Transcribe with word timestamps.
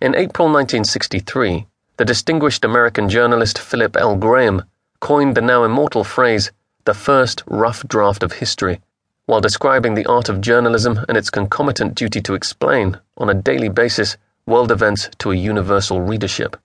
In 0.00 0.14
April 0.14 0.48
1963, 0.48 1.66
the 1.98 2.06
distinguished 2.06 2.64
American 2.64 3.10
journalist 3.10 3.58
Philip 3.58 3.98
L. 3.98 4.16
Graham 4.16 4.64
coined 4.98 5.34
the 5.34 5.42
now 5.42 5.62
immortal 5.62 6.04
phrase, 6.04 6.52
the 6.86 6.94
first 6.94 7.42
rough 7.46 7.86
draft 7.86 8.22
of 8.22 8.32
history, 8.32 8.80
while 9.26 9.42
describing 9.42 9.92
the 9.94 10.06
art 10.06 10.30
of 10.30 10.40
journalism 10.40 11.04
and 11.06 11.18
its 11.18 11.28
concomitant 11.28 11.94
duty 11.94 12.22
to 12.22 12.32
explain, 12.32 12.98
on 13.18 13.28
a 13.28 13.34
daily 13.34 13.68
basis, 13.68 14.16
world 14.46 14.72
events 14.72 15.10
to 15.18 15.32
a 15.32 15.36
universal 15.36 16.00
readership. 16.00 16.56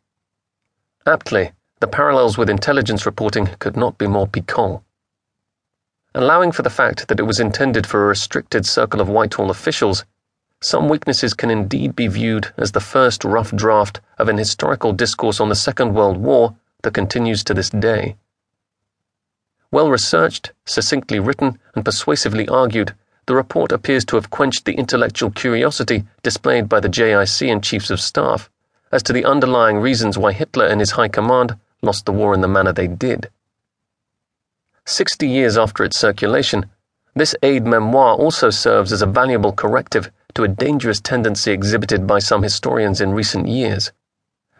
Aptly, 1.06 1.52
the 1.82 1.88
parallels 1.88 2.38
with 2.38 2.50
intelligence 2.50 3.06
reporting 3.06 3.48
could 3.60 3.76
not 3.76 3.98
be 3.98 4.08
more 4.08 4.28
piquant. 4.28 4.80
Allowing 6.14 6.54
for 6.54 6.62
the 6.62 6.70
fact 6.70 7.10
that 7.10 7.20
it 7.20 7.28
was 7.28 7.42
intended 7.42 7.86
for 7.86 8.06
a 8.06 8.08
restricted 8.08 8.66
circle 8.66 9.02
of 9.02 9.10
Whitehall 9.10 9.52
officials, 9.52 10.06
some 10.62 10.90
weaknesses 10.90 11.34
can 11.34 11.52
indeed 11.52 11.96
be 11.96 12.08
viewed 12.08 12.52
as 12.58 12.72
the 12.72 12.80
first 12.80 13.24
rough 13.24 13.56
draft 13.56 14.02
of 14.18 14.30
an 14.30 14.38
historical 14.38 14.94
discourse 14.94 15.40
on 15.40 15.50
the 15.50 15.56
Second 15.56 15.94
World 15.94 16.18
War 16.18 16.56
that 16.84 16.94
continues 16.94 17.44
to 17.44 17.54
this 17.54 17.70
day. 17.70 18.16
Well 19.72 19.90
researched, 19.90 20.54
succinctly 20.66 21.20
written, 21.20 21.60
and 21.76 21.84
persuasively 21.84 22.48
argued, 22.48 22.96
the 23.26 23.36
report 23.36 23.72
appears 23.72 24.06
to 24.06 24.16
have 24.16 24.30
quenched 24.30 24.66
the 24.66 24.76
intellectual 24.76 25.32
curiosity 25.32 26.06
displayed 26.24 26.70
by 26.70 26.80
the 26.80 26.90
JIC 26.90 27.52
and 27.52 27.64
Chiefs 27.64 27.90
of 27.90 28.00
Staff 28.00 28.50
as 28.92 29.04
to 29.04 29.14
the 29.14 29.26
underlying 29.26 29.80
reasons 29.80 30.18
why 30.18 30.32
Hitler 30.32 30.66
and 30.66 30.80
his 30.80 30.92
High 30.92 31.10
Command 31.10 31.58
lost 31.82 32.06
the 32.06 32.14
war 32.14 32.34
in 32.34 32.42
the 32.42 32.48
manner 32.48 32.72
they 32.72 32.88
did. 32.88 33.30
Sixty 34.86 35.28
years 35.28 35.58
after 35.58 35.84
its 35.84 35.98
circulation, 35.98 36.68
this 37.16 37.36
aide 37.42 37.66
memoir 37.66 38.16
also 38.16 38.50
serves 38.50 38.94
as 38.94 39.02
a 39.02 39.08
valuable 39.08 39.52
corrective 39.52 40.12
to 40.36 40.44
a 40.44 40.48
dangerous 40.48 41.02
tendency 41.02 41.52
exhibited 41.52 42.06
by 42.06 42.20
some 42.20 42.44
historians 42.44 43.02
in 43.02 43.14
recent 43.14 43.48
years, 43.48 43.92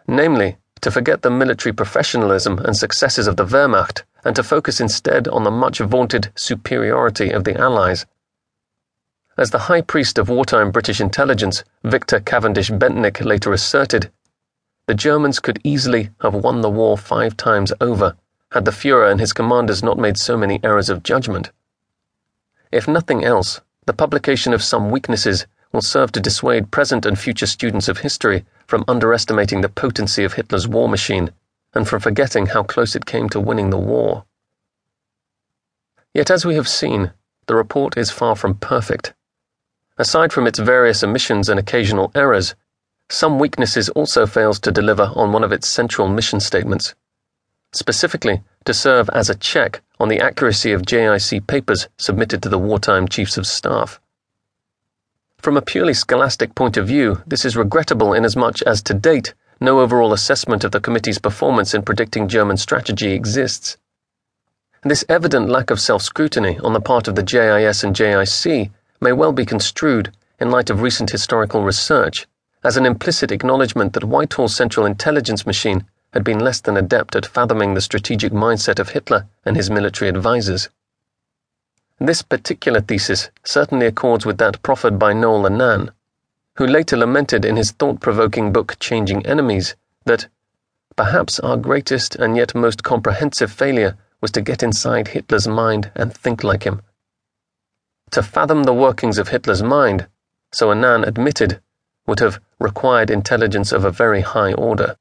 namely, 0.08 0.56
to 0.80 0.90
forget 0.90 1.22
the 1.22 1.30
military 1.30 1.72
professionalism 1.72 2.58
and 2.58 2.76
successes 2.76 3.26
of 3.26 3.36
the 3.36 3.44
Wehrmacht 3.44 4.02
and 4.24 4.34
to 4.34 4.42
focus 4.42 4.80
instead 4.80 5.28
on 5.28 5.44
the 5.44 5.50
much 5.50 5.78
vaunted 5.78 6.32
superiority 6.34 7.30
of 7.30 7.44
the 7.44 7.56
Allies. 7.58 8.06
As 9.38 9.50
the 9.50 9.68
High 9.70 9.82
Priest 9.82 10.18
of 10.18 10.28
wartime 10.28 10.70
British 10.70 11.00
intelligence, 11.00 11.62
Victor 11.84 12.20
Cavendish 12.20 12.70
Bentinck, 12.70 13.24
later 13.24 13.52
asserted, 13.52 14.10
the 14.86 14.94
Germans 14.94 15.40
could 15.40 15.60
easily 15.62 16.10
have 16.22 16.34
won 16.34 16.60
the 16.60 16.70
war 16.70 16.96
five 16.96 17.36
times 17.36 17.72
over 17.80 18.16
had 18.52 18.64
the 18.64 18.70
Fuhrer 18.70 19.10
and 19.10 19.20
his 19.20 19.32
commanders 19.32 19.82
not 19.82 19.98
made 19.98 20.16
so 20.16 20.36
many 20.36 20.60
errors 20.62 20.88
of 20.88 21.02
judgment. 21.02 21.50
If 22.72 22.88
nothing 22.88 23.24
else, 23.24 23.60
the 23.86 23.92
publication 23.92 24.54
of 24.54 24.62
some 24.62 24.90
weaknesses 24.90 25.46
will 25.76 25.82
serve 25.82 26.10
to 26.10 26.20
dissuade 26.20 26.70
present 26.70 27.04
and 27.04 27.18
future 27.18 27.44
students 27.44 27.86
of 27.86 27.98
history 27.98 28.46
from 28.66 28.82
underestimating 28.88 29.60
the 29.60 29.68
potency 29.68 30.24
of 30.24 30.32
Hitler's 30.32 30.66
war 30.66 30.88
machine 30.88 31.32
and 31.74 31.86
from 31.86 32.00
forgetting 32.00 32.46
how 32.46 32.62
close 32.62 32.96
it 32.96 33.04
came 33.04 33.28
to 33.28 33.38
winning 33.38 33.68
the 33.68 33.76
war. 33.76 34.24
Yet, 36.14 36.30
as 36.30 36.46
we 36.46 36.54
have 36.54 36.66
seen, 36.66 37.12
the 37.44 37.54
report 37.54 37.98
is 37.98 38.10
far 38.10 38.36
from 38.36 38.54
perfect. 38.54 39.12
Aside 39.98 40.32
from 40.32 40.46
its 40.46 40.58
various 40.58 41.04
omissions 41.04 41.50
and 41.50 41.60
occasional 41.60 42.10
errors, 42.14 42.54
some 43.10 43.38
weaknesses 43.38 43.90
also 43.90 44.24
fails 44.26 44.58
to 44.60 44.72
deliver 44.72 45.12
on 45.14 45.30
one 45.30 45.44
of 45.44 45.52
its 45.52 45.68
central 45.68 46.08
mission 46.08 46.40
statements 46.40 46.94
specifically 47.74 48.42
to 48.64 48.72
serve 48.72 49.10
as 49.10 49.28
a 49.28 49.34
check 49.34 49.82
on 50.00 50.08
the 50.08 50.20
accuracy 50.20 50.72
of 50.72 50.86
JIC 50.86 51.46
papers 51.46 51.88
submitted 51.98 52.42
to 52.42 52.48
the 52.48 52.58
wartime 52.58 53.06
chiefs 53.06 53.36
of 53.36 53.46
staff. 53.46 54.00
From 55.46 55.56
a 55.56 55.62
purely 55.62 55.94
scholastic 55.94 56.56
point 56.56 56.76
of 56.76 56.88
view, 56.88 57.22
this 57.24 57.44
is 57.44 57.56
regrettable 57.56 58.12
inasmuch 58.12 58.62
as 58.62 58.82
to 58.82 58.92
date, 58.92 59.32
no 59.60 59.78
overall 59.78 60.12
assessment 60.12 60.64
of 60.64 60.72
the 60.72 60.80
committee's 60.80 61.20
performance 61.20 61.72
in 61.72 61.82
predicting 61.82 62.26
German 62.26 62.56
strategy 62.56 63.12
exists. 63.12 63.76
This 64.82 65.04
evident 65.08 65.48
lack 65.48 65.70
of 65.70 65.78
self 65.78 66.02
scrutiny 66.02 66.58
on 66.64 66.72
the 66.72 66.80
part 66.80 67.06
of 67.06 67.14
the 67.14 67.22
JIS 67.22 67.84
and 67.84 67.94
JIC 67.94 68.72
may 69.00 69.12
well 69.12 69.30
be 69.30 69.46
construed, 69.46 70.12
in 70.40 70.50
light 70.50 70.68
of 70.68 70.82
recent 70.82 71.10
historical 71.10 71.62
research, 71.62 72.26
as 72.64 72.76
an 72.76 72.84
implicit 72.84 73.30
acknowledgement 73.30 73.92
that 73.92 74.02
Whitehall's 74.02 74.56
central 74.56 74.84
intelligence 74.84 75.46
machine 75.46 75.86
had 76.12 76.24
been 76.24 76.40
less 76.40 76.60
than 76.60 76.76
adept 76.76 77.14
at 77.14 77.24
fathoming 77.24 77.74
the 77.74 77.80
strategic 77.80 78.32
mindset 78.32 78.80
of 78.80 78.88
Hitler 78.88 79.28
and 79.44 79.54
his 79.56 79.70
military 79.70 80.08
advisers. 80.08 80.70
This 81.98 82.20
particular 82.20 82.82
thesis 82.82 83.30
certainly 83.42 83.86
accords 83.86 84.26
with 84.26 84.36
that 84.36 84.62
proffered 84.62 84.98
by 84.98 85.14
Noel 85.14 85.46
Annan, 85.46 85.92
who 86.56 86.66
later 86.66 86.94
lamented 86.94 87.44
in 87.44 87.56
his 87.56 87.70
thought 87.70 88.00
provoking 88.00 88.52
book 88.52 88.78
Changing 88.78 89.24
Enemies 89.24 89.76
that 90.04 90.28
perhaps 90.94 91.40
our 91.40 91.56
greatest 91.56 92.14
and 92.14 92.36
yet 92.36 92.54
most 92.54 92.82
comprehensive 92.82 93.50
failure 93.50 93.96
was 94.20 94.30
to 94.32 94.42
get 94.42 94.62
inside 94.62 95.08
Hitler's 95.08 95.48
mind 95.48 95.90
and 95.94 96.12
think 96.12 96.44
like 96.44 96.64
him. 96.64 96.82
To 98.10 98.22
fathom 98.22 98.64
the 98.64 98.74
workings 98.74 99.16
of 99.16 99.28
Hitler's 99.28 99.62
mind, 99.62 100.06
so 100.52 100.70
Annan 100.70 101.02
admitted, 101.02 101.60
would 102.06 102.20
have 102.20 102.40
required 102.60 103.10
intelligence 103.10 103.72
of 103.72 103.84
a 103.84 103.90
very 103.90 104.20
high 104.20 104.52
order. 104.52 104.96